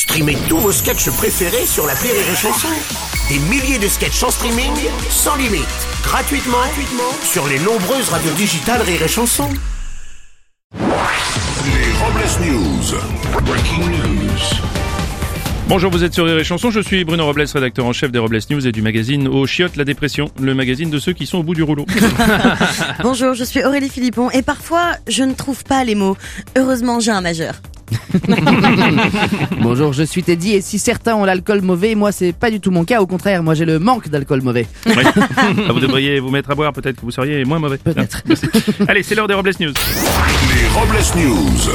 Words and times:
Streamez 0.00 0.38
tous 0.48 0.56
vos 0.56 0.72
sketchs 0.72 1.10
préférés 1.10 1.66
sur 1.66 1.86
la 1.86 1.92
Rire 1.92 2.14
et 2.14 2.34
Chanson. 2.34 2.68
Des 3.28 3.38
milliers 3.50 3.78
de 3.78 3.86
sketchs 3.86 4.22
en 4.22 4.30
streaming, 4.30 4.72
sans 5.10 5.36
limite, 5.36 5.60
gratuitement, 6.02 6.56
gratuitement 6.56 7.12
sur 7.22 7.46
les 7.46 7.58
nombreuses 7.58 8.08
radios 8.08 8.32
digitales 8.32 8.80
Rire 8.80 9.02
et 9.02 9.08
Chanson. 9.08 9.50
Les 10.72 11.92
Robles 12.00 12.50
News. 12.50 12.98
Breaking 13.44 13.90
news. 13.90 14.62
Bonjour, 15.68 15.90
vous 15.90 16.02
êtes 16.02 16.14
sur 16.14 16.24
Rire 16.24 16.38
et 16.38 16.44
Chanson, 16.44 16.70
je 16.70 16.80
suis 16.80 17.04
Bruno 17.04 17.26
Robles, 17.26 17.44
rédacteur 17.52 17.84
en 17.84 17.92
chef 17.92 18.10
des 18.10 18.18
Robles 18.18 18.40
News 18.48 18.66
et 18.66 18.72
du 18.72 18.80
magazine 18.80 19.28
Au 19.28 19.46
Chiottes 19.46 19.76
la 19.76 19.84
dépression, 19.84 20.30
le 20.40 20.54
magazine 20.54 20.88
de 20.88 20.98
ceux 20.98 21.12
qui 21.12 21.26
sont 21.26 21.38
au 21.38 21.42
bout 21.42 21.54
du 21.54 21.62
rouleau. 21.62 21.84
Bonjour, 23.02 23.34
je 23.34 23.44
suis 23.44 23.62
Aurélie 23.62 23.90
Philippon 23.90 24.30
et 24.30 24.40
parfois 24.40 24.92
je 25.08 25.24
ne 25.24 25.34
trouve 25.34 25.62
pas 25.62 25.84
les 25.84 25.94
mots. 25.94 26.16
Heureusement, 26.56 27.00
j'ai 27.00 27.10
un 27.10 27.20
majeur. 27.20 27.60
Bonjour, 29.62 29.92
je 29.92 30.02
suis 30.02 30.22
Teddy 30.22 30.54
et 30.54 30.60
si 30.60 30.78
certains 30.78 31.14
ont 31.14 31.24
l'alcool 31.24 31.60
mauvais, 31.62 31.94
moi 31.94 32.12
c'est 32.12 32.32
pas 32.32 32.50
du 32.50 32.60
tout 32.60 32.70
mon 32.70 32.84
cas, 32.84 33.00
au 33.00 33.06
contraire, 33.06 33.42
moi 33.42 33.54
j'ai 33.54 33.64
le 33.64 33.78
manque 33.78 34.08
d'alcool 34.08 34.42
mauvais. 34.42 34.66
Oui. 34.86 34.94
Ah, 35.68 35.72
vous 35.72 35.80
devriez 35.80 36.20
vous 36.20 36.30
mettre 36.30 36.50
à 36.50 36.54
boire, 36.54 36.72
peut-être 36.72 36.96
que 36.96 37.02
vous 37.02 37.10
seriez 37.10 37.44
moins 37.44 37.58
mauvais. 37.58 37.78
Peut-être. 37.78 38.22
Ah. 38.28 38.84
Allez, 38.88 39.02
c'est 39.02 39.14
l'heure 39.14 39.28
des 39.28 39.34
Robles 39.34 39.52
News. 39.60 39.72
Les 39.72 40.68
Robles 40.68 40.98
News. 41.16 41.70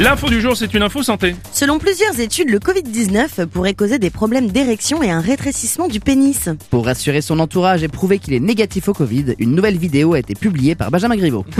L'info 0.00 0.28
du 0.28 0.40
jour, 0.40 0.56
c'est 0.56 0.72
une 0.74 0.82
info 0.82 1.02
santé. 1.02 1.34
Selon 1.52 1.78
plusieurs 1.80 2.20
études, 2.20 2.50
le 2.50 2.60
Covid-19 2.60 3.46
pourrait 3.46 3.74
causer 3.74 3.98
des 3.98 4.10
problèmes 4.10 4.48
d'érection 4.48 5.02
et 5.02 5.10
un 5.10 5.20
rétrécissement 5.20 5.88
du 5.88 5.98
pénis. 5.98 6.48
Pour 6.70 6.84
rassurer 6.84 7.20
son 7.20 7.40
entourage 7.40 7.82
et 7.82 7.88
prouver 7.88 8.20
qu'il 8.20 8.34
est 8.34 8.40
négatif 8.40 8.88
au 8.88 8.92
Covid, 8.92 9.34
une 9.40 9.56
nouvelle 9.56 9.76
vidéo 9.76 10.14
a 10.14 10.20
été 10.20 10.36
publiée 10.36 10.76
par 10.76 10.92
Benjamin 10.92 11.16
Griveaux. 11.16 11.44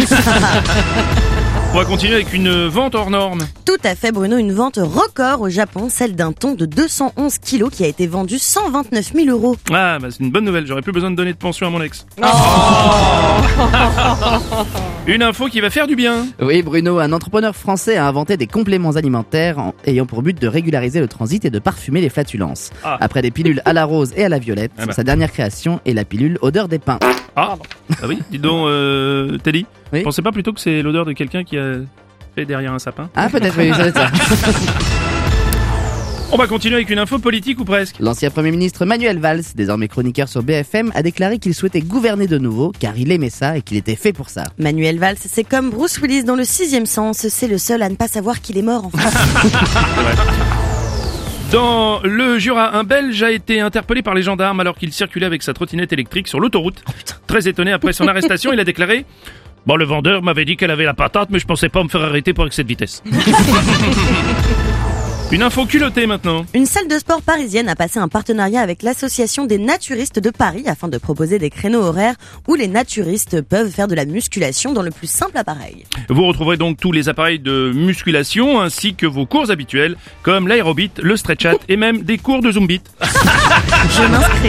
On 1.71 1.77
va 1.77 1.85
continuer 1.85 2.15
avec 2.15 2.33
une 2.33 2.67
vente 2.67 2.95
hors 2.95 3.11
norme. 3.11 3.47
Tout 3.67 3.77
à 3.85 3.95
fait, 3.95 4.11
Bruno, 4.11 4.39
une 4.39 4.53
vente 4.53 4.79
record 4.79 5.43
au 5.43 5.51
Japon, 5.51 5.89
celle 5.91 6.17
d'un 6.17 6.33
thon 6.33 6.55
de 6.55 6.65
211 6.65 7.39
kilos 7.39 7.71
qui 7.71 7.85
a 7.85 7.87
été 7.87 8.07
vendu 8.07 8.39
129 8.39 9.13
000 9.15 9.29
euros. 9.29 9.57
Ah, 9.71 9.99
bah 10.01 10.09
c'est 10.11 10.21
une 10.21 10.31
bonne 10.31 10.45
nouvelle, 10.45 10.67
j'aurais 10.67 10.81
plus 10.83 10.93
besoin 10.93 11.11
de 11.11 11.17
donner 11.17 11.35
de 11.35 11.39
pension 11.39 11.67
à 11.67 11.71
mon 11.71 11.83
ex. 11.83 12.07
une 15.09 15.23
info 15.23 15.47
qui 15.47 15.61
va 15.61 15.71
faire 15.71 15.87
du 15.87 15.97
bien. 15.97 16.27
Oui, 16.41 16.63
Bruno, 16.63 16.99
un 16.99 17.13
entrepreneur 17.13 17.57
français 17.57 17.97
a 17.97 18.07
inventé 18.07 18.37
des 18.37 18.47
compléments 18.47 18.93
alimentaires 18.93 19.59
en- 19.59 19.75
ayant 19.87 20.07
pour 20.07 20.23
but 20.23 20.39
de 20.41 20.47
régulariser 20.47 21.01
le 21.01 21.09
transit 21.09 21.45
et 21.45 21.51
de 21.51 21.59
parfumer 21.59 22.01
les 22.01 22.11
flatulences. 22.11 22.71
Ah. 22.85 22.99
Après 23.01 23.23
des 23.23 23.31
pilules 23.31 23.63
à 23.65 23.73
la 23.73 23.85
rose 23.85 24.13
et 24.17 24.25
à 24.25 24.29
la 24.29 24.39
violette, 24.39 24.73
Ah 24.79 24.87
bah. 24.87 24.93
sa 24.93 25.05
dernière 25.05 25.33
création 25.33 25.81
est 25.87 25.95
la 25.95 26.05
pilule 26.05 26.39
odeur 26.43 26.69
des 26.69 26.79
pins. 26.79 26.99
Ah, 27.37 27.57
ah 28.03 28.07
oui, 28.07 28.19
dis 28.31 28.39
donc, 28.39 28.67
euh, 28.69 29.39
Teddy, 29.39 29.65
Oui. 29.93 30.03
pensez 30.03 30.23
pas 30.23 30.33
plutôt 30.33 30.53
que 30.53 30.61
c'est 30.61 30.83
l'odeur 30.83 31.05
de 31.07 31.13
quelqu'un 31.13 31.43
qui 31.45 31.57
a 31.57 31.77
fait 32.35 32.45
derrière 32.45 32.73
un 32.75 32.79
sapin 32.79 33.09
Ah, 33.17 33.29
peut-être, 33.31 33.57
oui, 33.59 33.71
ça 33.71 33.79
doit 33.79 33.87
être 33.89 33.97
ça. 33.97 34.11
On 36.31 36.37
va 36.37 36.47
continuer 36.47 36.75
avec 36.75 36.91
une 36.91 36.99
info 36.99 37.19
politique 37.19 37.59
ou 37.59 37.65
presque. 37.65 37.97
L'ancien 38.01 38.29
Premier 38.31 38.51
ministre 38.51 38.85
Manuel 38.85 39.19
Valls, 39.19 39.45
désormais 39.55 39.89
chroniqueur 39.89 40.29
sur 40.29 40.43
BFM, 40.43 40.93
a 40.95 41.03
déclaré 41.03 41.39
qu'il 41.39 41.55
souhaitait 41.55 41.81
gouverner 41.81 42.27
de 42.27 42.37
nouveau 42.37 42.71
car 42.79 42.99
il 42.99 43.11
aimait 43.13 43.31
ça 43.31 43.57
et 43.57 43.63
qu'il 43.63 43.79
était 43.79 43.97
fait 43.97 44.13
pour 44.13 44.29
ça. 44.29 44.45
Manuel 44.59 44.99
Valls, 44.99 45.17
c'est 45.19 45.45
comme 45.45 45.71
Bruce 45.71 45.97
Willis 45.99 46.25
dans 46.25 46.37
le 46.37 46.45
sixième 46.45 46.85
sens, 46.85 47.27
c'est 47.29 47.49
le 47.49 47.57
seul 47.57 47.83
à 47.83 47.89
ne 47.89 47.95
pas 47.95 48.09
savoir 48.09 48.43
qu'il 48.43 48.59
est 48.59 48.63
mort 48.63 48.85
en 48.85 48.91
fait. 48.91 48.99
Dans 51.51 52.03
le 52.03 52.39
Jura, 52.39 52.77
un 52.77 52.85
Belge 52.85 53.23
a 53.23 53.31
été 53.31 53.63
interpellé 53.63 54.03
par 54.03 54.13
les 54.13 54.23
gendarmes 54.23 54.61
alors 54.61 54.77
qu'il 54.77 54.93
circulait 54.93 55.25
avec 55.25 55.43
sa 55.43 55.55
trottinette 55.55 55.95
électrique 55.95 56.29
sur 56.29 56.41
l'autoroute. 56.41 56.85
Très 57.27 57.49
étonné 57.49 57.73
après 57.73 57.95
son 57.95 58.07
arrestation, 58.07 58.53
il 58.53 58.61
a 58.61 58.65
déclaré 58.65 59.07
Bon, 59.67 59.77
le 59.77 59.87
vendeur 59.87 60.23
m'avait 60.23 60.45
dit 60.45 60.59
qu'elle 60.59 60.71
avait 60.71 60.85
la 60.85 60.93
patate, 60.93 61.31
mais 61.31 61.39
je 61.39 61.47
pensais 61.47 61.71
pas 61.71 61.83
me 61.83 61.89
faire 61.89 62.03
arrêter 62.03 62.35
pour 62.35 62.47
excès 62.47 62.65
de 62.65 62.69
vitesse. 62.69 63.03
Une 65.31 65.43
info 65.43 65.67
culottée 65.67 66.07
maintenant. 66.07 66.47
Une 66.55 66.65
salle 66.65 66.89
de 66.89 66.99
sport 66.99 67.21
parisienne 67.21 67.69
a 67.69 67.77
passé 67.77 67.99
un 67.99 68.09
partenariat 68.09 68.63
avec 68.63 68.83
l'association 68.83 69.45
des 69.45 69.59
naturistes 69.59 70.19
de 70.19 70.31
Paris 70.31 70.65
afin 70.67 70.89
de 70.89 70.97
proposer 70.97 71.39
des 71.39 71.51
créneaux 71.51 71.83
horaires 71.83 72.15
où 72.47 72.55
les 72.55 72.67
naturistes 72.67 73.43
peuvent 73.43 73.71
faire 73.71 73.89
de 73.89 73.95
la 73.95 74.07
musculation 74.07 74.73
dans 74.73 74.81
le 74.81 74.91
plus 74.91 75.07
simple 75.07 75.37
appareil. 75.37 75.85
Vous 76.09 76.25
retrouverez 76.25 76.57
donc 76.57 76.79
tous 76.81 76.93
les 76.93 77.11
appareils 77.11 77.41
de 77.41 77.73
musculation 77.75 78.59
ainsi 78.59 78.95
que 78.95 79.05
vos 79.05 79.27
cours 79.27 79.51
habituels 79.51 79.99
comme 80.23 80.49
l'aérobit, 80.49 80.93
le 80.97 81.15
stretchat 81.19 81.57
et 81.69 81.77
même 81.77 82.05
des 82.05 82.17
cours 82.17 82.41
de 82.41 82.51
zumbit. 82.51 82.81
Je 83.03 84.03
m'inscris. 84.11 84.49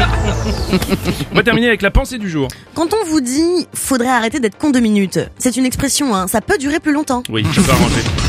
On 1.34 1.36
va 1.36 1.44
terminer 1.44 1.68
avec 1.68 1.82
la 1.82 1.92
pensée 1.92 2.18
du 2.18 2.30
jour. 2.30 2.48
Quand 2.74 2.88
on 2.94 3.06
vous 3.06 3.20
dit 3.20 3.68
faudrait 3.74 4.08
arrêter 4.08 4.40
d'être 4.40 4.58
con 4.58 4.70
deux 4.70 4.80
minutes, 4.80 5.20
c'est 5.40 5.58
une 5.58 5.66
expression, 5.66 6.16
hein, 6.16 6.28
ça 6.28 6.40
peut 6.40 6.58
durer 6.58 6.80
plus 6.80 6.94
longtemps. 6.94 7.24
Oui, 7.30 7.44
je 7.52 7.60
peux 7.60 7.70
arranger. 7.70 8.29